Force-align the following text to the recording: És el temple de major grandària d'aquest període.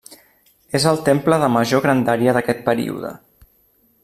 És 0.79 0.87
el 0.91 0.97
temple 1.09 1.39
de 1.43 1.51
major 1.57 1.85
grandària 1.87 2.37
d'aquest 2.39 2.67
període. 2.71 3.17